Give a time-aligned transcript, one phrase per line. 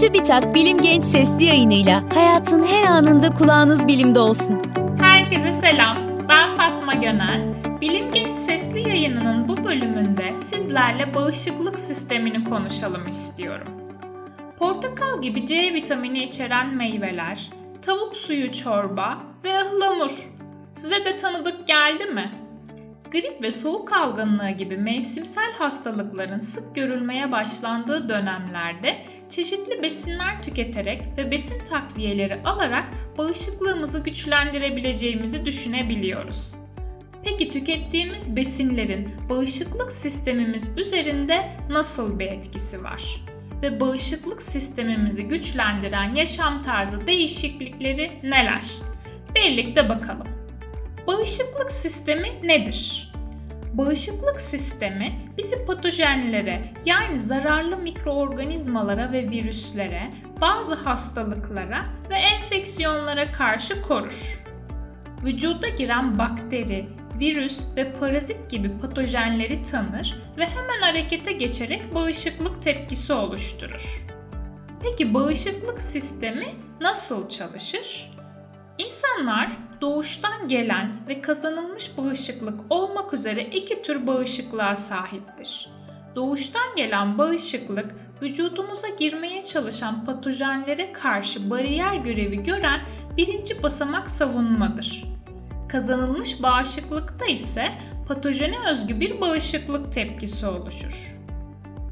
[0.00, 4.62] TÜBİTAK Bilim Genç Sesli yayınıyla hayatın her anında kulağınız bilimde olsun.
[5.00, 5.96] Herkese selam,
[6.28, 7.54] ben Fatma Gönel.
[7.80, 13.68] Bilim Genç Sesli yayınının bu bölümünde sizlerle bağışıklık sistemini konuşalım istiyorum.
[14.58, 17.50] Portakal gibi C vitamini içeren meyveler,
[17.82, 20.12] tavuk suyu çorba ve ıhlamur.
[20.74, 22.30] Size de tanıdık geldi mi?
[23.12, 28.98] Grip ve soğuk algınlığı gibi mevsimsel hastalıkların sık görülmeye başlandığı dönemlerde
[29.30, 32.84] çeşitli besinler tüketerek ve besin takviyeleri alarak
[33.18, 36.54] bağışıklığımızı güçlendirebileceğimizi düşünebiliyoruz.
[37.24, 43.24] Peki tükettiğimiz besinlerin bağışıklık sistemimiz üzerinde nasıl bir etkisi var?
[43.62, 48.64] Ve bağışıklık sistemimizi güçlendiren yaşam tarzı değişiklikleri neler?
[49.34, 50.35] Birlikte bakalım.
[51.06, 53.12] Bağışıklık sistemi nedir?
[53.72, 64.44] Bağışıklık sistemi bizi patojenlere yani zararlı mikroorganizmalara ve virüslere, bazı hastalıklara ve enfeksiyonlara karşı korur.
[65.24, 66.86] Vücuda giren bakteri,
[67.20, 74.06] virüs ve parazit gibi patojenleri tanır ve hemen harekete geçerek bağışıklık tepkisi oluşturur.
[74.82, 76.46] Peki bağışıklık sistemi
[76.80, 78.12] nasıl çalışır?
[78.78, 85.68] İnsanlar doğuştan gelen ve kazanılmış bağışıklık olmak üzere iki tür bağışıklığa sahiptir.
[86.16, 92.80] Doğuştan gelen bağışıklık vücudumuza girmeye çalışan patojenlere karşı bariyer görevi gören
[93.16, 95.04] birinci basamak savunmadır.
[95.68, 97.72] Kazanılmış bağışıklıkta ise
[98.08, 101.16] patojene özgü bir bağışıklık tepkisi oluşur.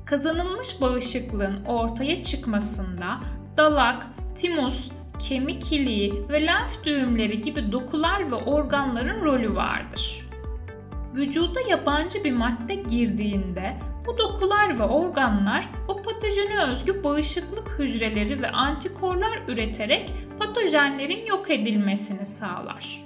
[0.06, 3.20] Kazanılmış bağışıklığın ortaya çıkmasında
[3.56, 10.28] dalak, timus, kemik iliği ve lenf düğümleri gibi dokular ve organların rolü vardır.
[11.14, 13.76] Vücuda yabancı bir madde girdiğinde
[14.06, 22.26] bu dokular ve organlar o patojene özgü bağışıklık hücreleri ve antikorlar üreterek patojenlerin yok edilmesini
[22.26, 23.04] sağlar.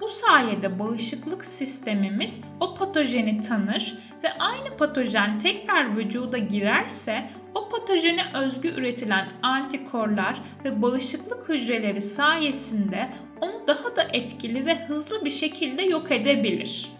[0.00, 8.24] Bu sayede bağışıklık sistemimiz o patojeni tanır ve aynı patojen tekrar vücuda girerse o patojene
[8.34, 13.08] özgü üretilen antikorlar ve bağışıklık hücreleri sayesinde
[13.40, 16.90] onu daha da etkili ve hızlı bir şekilde yok edebilir.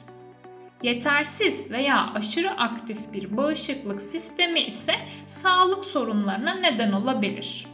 [0.83, 4.93] Yetersiz veya aşırı aktif bir bağışıklık sistemi ise
[5.27, 7.67] sağlık sorunlarına neden olabilir.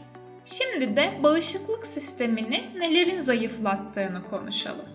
[0.44, 4.88] Şimdi de bağışıklık sistemini nelerin zayıflattığını konuşalım.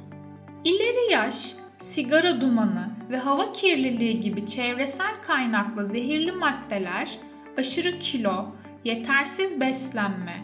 [0.63, 7.19] İleri yaş, sigara dumanı ve hava kirliliği gibi çevresel kaynaklı zehirli maddeler
[7.57, 8.45] aşırı kilo,
[8.83, 10.43] yetersiz beslenme,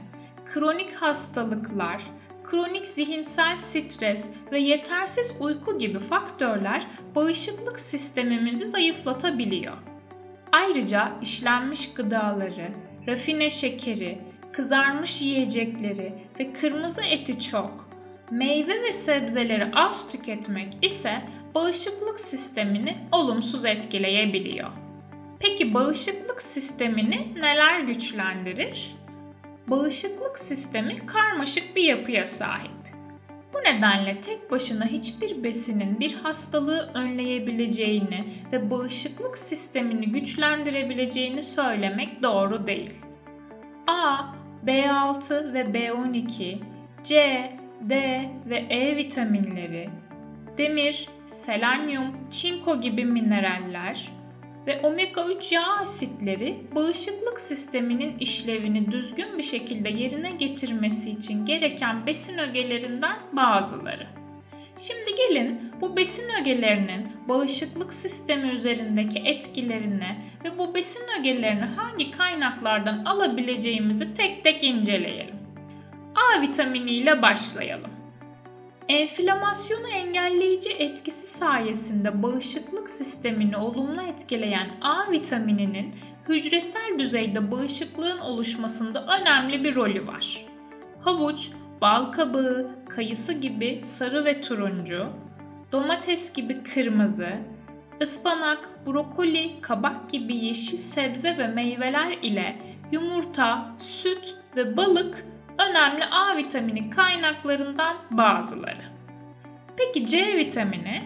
[0.53, 2.01] kronik hastalıklar,
[2.43, 9.77] kronik zihinsel stres ve yetersiz uyku gibi faktörler bağışıklık sistemimizi zayıflatabiliyor.
[10.51, 12.71] Ayrıca işlenmiş gıdaları,
[13.07, 14.19] rafine şekeri,
[14.53, 17.89] kızarmış yiyecekleri ve kırmızı eti çok,
[18.31, 21.21] meyve ve sebzeleri az tüketmek ise
[21.55, 24.69] bağışıklık sistemini olumsuz etkileyebiliyor.
[25.39, 28.95] Peki bağışıklık sistemini neler güçlendirir?
[29.67, 32.71] Bağışıklık sistemi karmaşık bir yapıya sahip.
[33.53, 42.67] Bu nedenle tek başına hiçbir besinin bir hastalığı önleyebileceğini ve bağışıklık sistemini güçlendirebileceğini söylemek doğru
[42.67, 42.93] değil.
[43.87, 44.17] A,
[44.65, 46.57] B6 ve B12,
[47.03, 47.15] C,
[47.81, 49.89] D ve E vitaminleri,
[50.57, 54.11] demir, selenyum, çinko gibi mineraller,
[54.67, 62.05] ve omega 3 yağ asitleri bağışıklık sisteminin işlevini düzgün bir şekilde yerine getirmesi için gereken
[62.05, 64.07] besin ögelerinden bazıları.
[64.77, 73.05] Şimdi gelin bu besin ögelerinin bağışıklık sistemi üzerindeki etkilerini ve bu besin ögelerini hangi kaynaklardan
[73.05, 75.35] alabileceğimizi tek tek inceleyelim.
[76.15, 78.00] A vitamini ile başlayalım.
[78.91, 85.95] Enflamasyonu engelleyici etkisi sayesinde bağışıklık sistemini olumlu etkileyen A vitamininin
[86.29, 90.45] hücresel düzeyde bağışıklığın oluşmasında önemli bir rolü var.
[91.01, 91.49] Havuç,
[91.81, 95.07] bal kabağı, kayısı gibi sarı ve turuncu,
[95.71, 97.29] domates gibi kırmızı,
[98.01, 102.61] ıspanak, brokoli, kabak gibi yeşil sebze ve meyveler ile
[102.91, 105.25] yumurta, süt ve balık
[105.69, 108.83] önemli A vitamini kaynaklarından bazıları.
[109.77, 111.03] Peki C vitamini?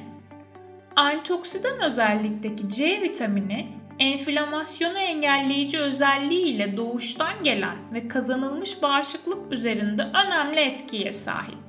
[0.96, 3.68] Antioksidan özellikteki C vitamini
[4.00, 11.66] enflamasyonu engelleyici özelliğiyle doğuştan gelen ve kazanılmış bağışıklık üzerinde önemli etkiye sahip.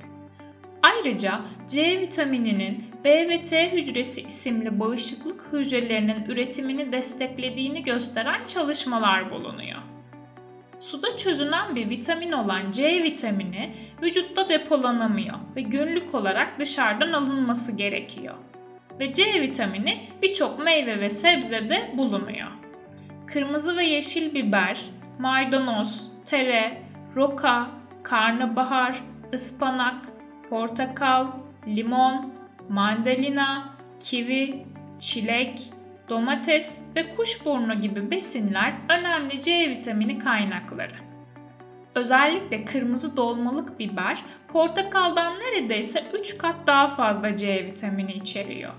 [0.83, 9.81] Ayrıca C vitamininin B ve T hücresi isimli bağışıklık hücrelerinin üretimini desteklediğini gösteren çalışmalar bulunuyor.
[10.91, 18.35] Suda çözünen bir vitamin olan C vitamini vücutta depolanamıyor ve günlük olarak dışarıdan alınması gerekiyor.
[18.99, 22.47] Ve C vitamini birçok meyve ve sebzede bulunuyor.
[23.25, 24.85] Kırmızı ve yeşil biber,
[25.19, 26.81] maydanoz, tere,
[27.15, 27.69] roka,
[28.03, 29.03] karnabahar,
[29.33, 30.05] ıspanak,
[30.49, 31.27] portakal,
[31.67, 32.33] limon,
[32.69, 33.69] mandalina,
[33.99, 34.65] kivi,
[34.99, 35.71] çilek,
[36.09, 40.95] domates ve kuşburnu gibi besinler önemli C vitamini kaynakları.
[41.95, 48.73] Özellikle kırmızı dolmalık biber portakaldan neredeyse 3 kat daha fazla C vitamini içeriyor.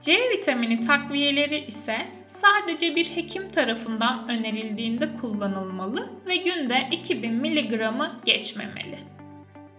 [0.00, 1.96] C vitamini takviyeleri ise
[2.26, 8.98] sadece bir hekim tarafından önerildiğinde kullanılmalı ve günde 2000 mg'ı geçmemeli.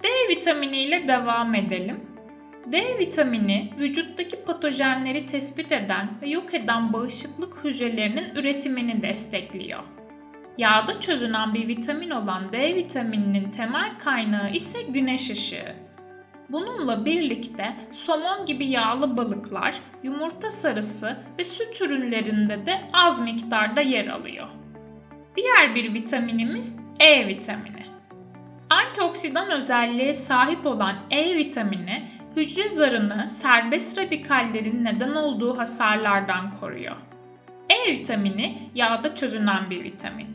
[0.03, 2.12] D vitamini ile devam edelim.
[2.71, 9.83] D vitamini vücuttaki patojenleri tespit eden ve yok eden bağışıklık hücrelerinin üretimini destekliyor.
[10.57, 15.75] Yağda çözünen bir vitamin olan D vitamininin temel kaynağı ise güneş ışığı.
[16.49, 24.07] Bununla birlikte somon gibi yağlı balıklar, yumurta sarısı ve süt ürünlerinde de az miktarda yer
[24.07, 24.47] alıyor.
[25.35, 27.83] Diğer bir vitaminimiz E vitamini.
[28.69, 32.03] Antioksidan özelliğe sahip olan E vitamini
[32.35, 36.95] hücre zarını serbest radikallerin neden olduğu hasarlardan koruyor.
[37.69, 40.27] E vitamini yağda çözünen bir vitamin.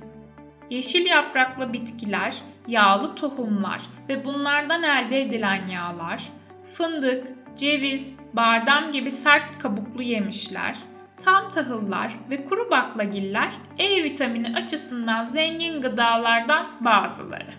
[0.70, 6.32] Yeşil yapraklı bitkiler, yağlı tohumlar ve bunlardan elde edilen yağlar,
[6.74, 10.78] fındık, ceviz, badem gibi sert kabuklu yemişler,
[11.24, 17.54] tam tahıllar ve kuru baklagiller E vitamini açısından zengin gıdalardan bazıları.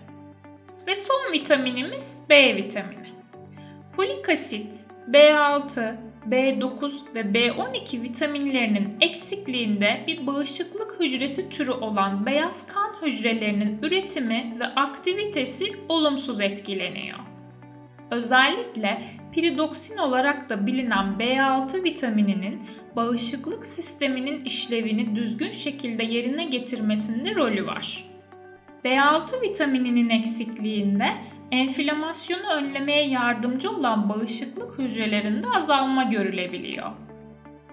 [0.86, 2.99] Ve son vitaminimiz B vitamini.
[4.00, 4.74] Folik asit,
[5.10, 5.96] B6,
[6.30, 14.64] B9 ve B12 vitaminlerinin eksikliğinde bir bağışıklık hücresi türü olan beyaz kan hücrelerinin üretimi ve
[14.64, 17.18] aktivitesi olumsuz etkileniyor.
[18.10, 19.02] Özellikle
[19.32, 22.62] piridoksin olarak da bilinen B6 vitamininin
[22.96, 28.04] bağışıklık sisteminin işlevini düzgün şekilde yerine getirmesinde rolü var.
[28.84, 31.14] B6 vitamininin eksikliğinde
[31.52, 36.90] enflamasyonu önlemeye yardımcı olan bağışıklık hücrelerinde azalma görülebiliyor.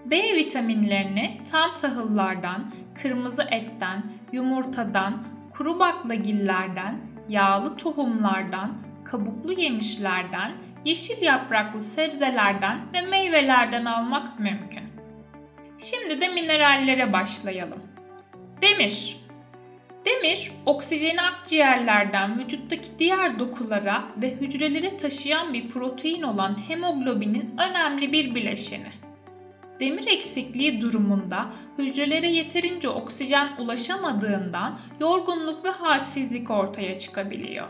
[0.05, 2.71] B vitaminlerini tam tahıllardan,
[3.01, 8.73] kırmızı etten, yumurtadan, kuru baklagillerden, yağlı tohumlardan,
[9.05, 10.51] kabuklu yemişlerden,
[10.85, 14.83] yeşil yapraklı sebzelerden ve meyvelerden almak mümkün.
[15.77, 17.79] Şimdi de minerallere başlayalım.
[18.61, 19.26] Demir
[20.17, 28.35] Demir, oksijeni akciğerlerden vücuttaki diğer dokulara ve hücrelere taşıyan bir protein olan hemoglobinin önemli bir
[28.35, 28.91] bileşeni.
[29.79, 31.45] Demir eksikliği durumunda
[31.77, 37.67] hücrelere yeterince oksijen ulaşamadığından yorgunluk ve halsizlik ortaya çıkabiliyor.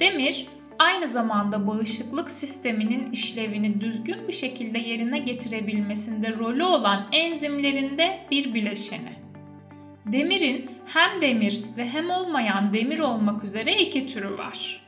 [0.00, 0.46] Demir,
[0.78, 9.23] aynı zamanda bağışıklık sisteminin işlevini düzgün bir şekilde yerine getirebilmesinde rolü olan enzimlerinde bir bileşeni.
[10.06, 14.86] Demirin hem demir ve hem olmayan demir olmak üzere iki türü var.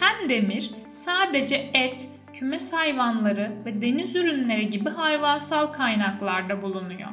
[0.00, 7.08] Hem demir sadece et, kümes hayvanları ve deniz ürünleri gibi hayvansal kaynaklarda bulunuyor.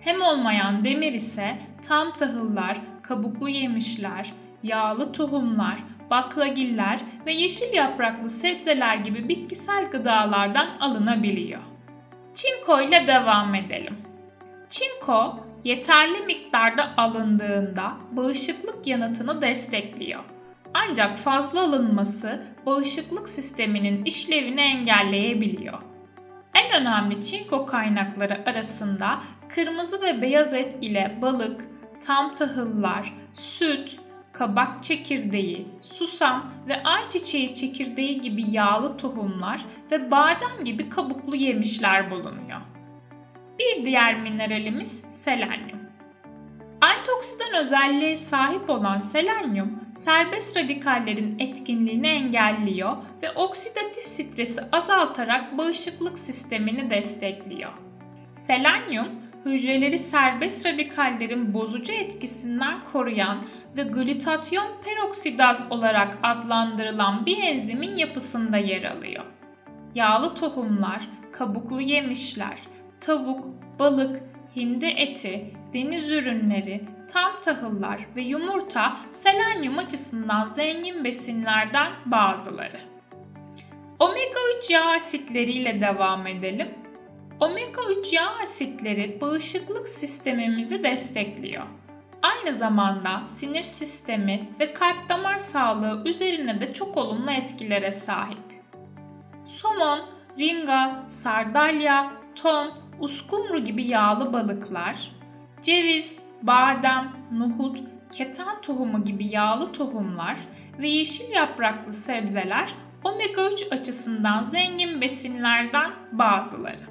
[0.00, 1.58] Hem olmayan demir ise
[1.88, 4.32] tam tahıllar, kabuklu yemişler,
[4.62, 5.78] yağlı tohumlar,
[6.10, 11.60] baklagiller ve yeşil yapraklı sebzeler gibi bitkisel gıdalardan alınabiliyor.
[12.34, 13.96] Çinko ile devam edelim.
[14.70, 20.20] Çinko yeterli miktarda alındığında bağışıklık yanıtını destekliyor.
[20.74, 25.78] Ancak fazla alınması bağışıklık sisteminin işlevini engelleyebiliyor.
[26.54, 31.64] En önemli çinko kaynakları arasında kırmızı ve beyaz et ile balık,
[32.06, 34.00] tam tahıllar, süt,
[34.32, 42.60] kabak çekirdeği, susam ve ayçiçeği çekirdeği gibi yağlı tohumlar ve badem gibi kabuklu yemişler bulunuyor.
[43.60, 45.80] Bir diğer mineralimiz selenyum.
[46.80, 56.90] Antioksidan özelliğe sahip olan selenyum, serbest radikallerin etkinliğini engelliyor ve oksidatif stresi azaltarak bağışıklık sistemini
[56.90, 57.72] destekliyor.
[58.46, 59.08] Selenyum,
[59.44, 63.44] hücreleri serbest radikallerin bozucu etkisinden koruyan
[63.76, 69.24] ve glutatyon peroksidaz olarak adlandırılan bir enzimin yapısında yer alıyor.
[69.94, 72.69] Yağlı tohumlar, kabuklu yemişler,
[73.00, 73.44] tavuk,
[73.78, 74.22] balık,
[74.56, 76.80] hindi eti, deniz ürünleri,
[77.12, 82.80] tam tahıllar ve yumurta selenyum açısından zengin besinlerden bazıları.
[83.98, 86.68] Omega 3 yağ asitleriyle devam edelim.
[87.40, 91.66] Omega 3 yağ asitleri bağışıklık sistemimizi destekliyor.
[92.22, 98.38] aynı zamanda sinir sistemi ve kalp damar sağlığı üzerine de çok olumlu etkilere sahip.
[99.44, 100.00] Somon,
[100.38, 105.12] ringa, sardalya, ton, uskumru gibi yağlı balıklar,
[105.62, 107.78] ceviz, badem, nohut,
[108.12, 110.36] keten tohumu gibi yağlı tohumlar
[110.78, 116.90] ve yeşil yapraklı sebzeler omega 3 açısından zengin besinlerden bazıları.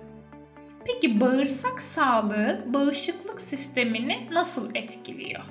[0.86, 5.44] Peki bağırsak sağlığı bağışıklık sistemini nasıl etkiliyor?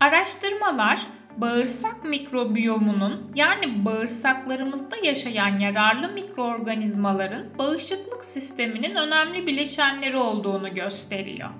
[0.00, 1.06] Araştırmalar
[1.40, 11.50] bağırsak mikrobiyomunun yani bağırsaklarımızda yaşayan yararlı mikroorganizmaların bağışıklık sisteminin önemli bileşenleri olduğunu gösteriyor.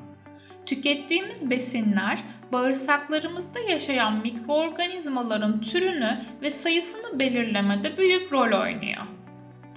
[0.67, 9.18] Tükettiğimiz besinler bağırsaklarımızda yaşayan mikroorganizmaların türünü ve sayısını belirlemede büyük rol oynuyor.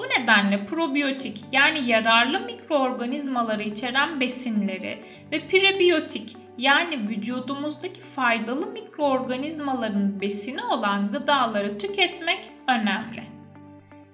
[0.02, 10.64] Bu nedenle probiyotik yani yararlı mikroorganizmaları içeren besinleri ve prebiyotik yani vücudumuzdaki faydalı mikroorganizmaların besini
[10.64, 13.24] olan gıdaları tüketmek önemli.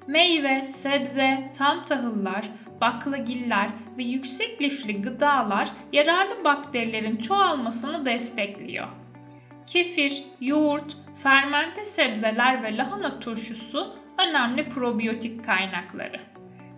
[0.08, 2.50] Meyve, sebze, tam tahıllar,
[2.82, 8.88] baklagiller ve yüksek lifli gıdalar yararlı bakterilerin çoğalmasını destekliyor.
[9.68, 16.20] Kefir, yoğurt, fermente sebzeler ve lahana turşusu önemli probiyotik kaynakları.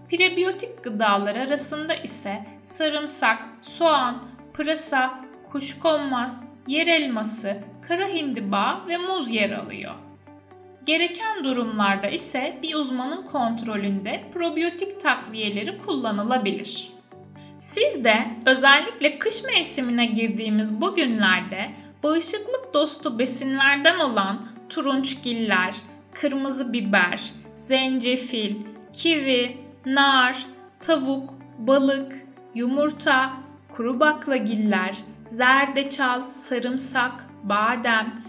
[0.10, 5.19] Prebiyotik gıdalar arasında ise sarımsak, soğan, pırasa,
[5.51, 9.93] kuşkonmaz, yer elması, kara hindiba ve muz yer alıyor.
[10.86, 16.91] Gereken durumlarda ise bir uzmanın kontrolünde probiyotik takviyeleri kullanılabilir.
[17.62, 21.72] Siz de özellikle kış mevsimine girdiğimiz bu günlerde
[22.03, 25.75] bağışıklık dostu besinlerden olan turunçgiller,
[26.21, 27.33] kırmızı biber,
[27.63, 28.55] zencefil,
[28.93, 30.45] kivi, nar,
[30.79, 32.15] tavuk, balık,
[32.55, 33.33] yumurta,
[33.75, 34.95] kuru baklagiller,
[35.31, 37.11] zerdeçal, sarımsak,
[37.43, 38.21] badem,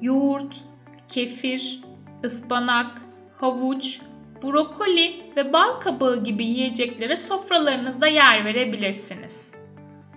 [0.00, 0.56] yoğurt,
[1.08, 1.80] kefir,
[2.24, 3.02] ıspanak,
[3.36, 4.00] havuç,
[4.42, 9.47] brokoli ve bal kabağı gibi yiyeceklere sofralarınızda yer verebilirsiniz.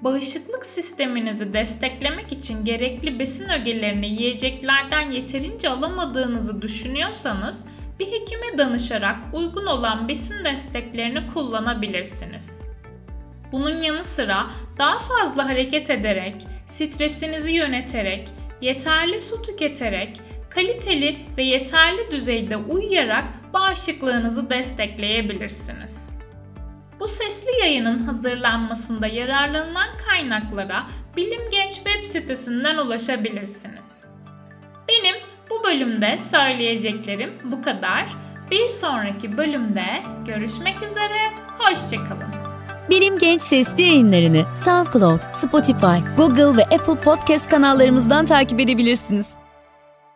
[0.01, 7.65] Bağışıklık sisteminizi desteklemek için gerekli besin ögelerini yiyeceklerden yeterince alamadığınızı düşünüyorsanız
[7.99, 12.61] bir hekime danışarak uygun olan besin desteklerini kullanabilirsiniz.
[13.51, 16.35] Bunun yanı sıra daha fazla hareket ederek,
[16.67, 18.29] stresinizi yöneterek,
[18.61, 26.10] yeterli su tüketerek, kaliteli ve yeterli düzeyde uyuyarak bağışıklığınızı destekleyebilirsiniz.
[27.01, 30.83] Bu sesli yayının hazırlanmasında yararlanılan kaynaklara
[31.17, 34.03] Bilim Genç web sitesinden ulaşabilirsiniz.
[34.89, 35.15] Benim
[35.49, 38.09] bu bölümde söyleyeceklerim bu kadar.
[38.51, 42.29] Bir sonraki bölümde görüşmek üzere, hoşçakalın.
[42.89, 49.40] Bilim Genç sesli yayınlarını SoundCloud, Spotify, Google ve Apple Podcast kanallarımızdan takip edebilirsiniz.